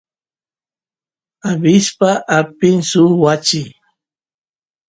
abispa 1.51 2.09
apin 2.37 2.77
suk 2.89 3.11
wachi 3.23 3.61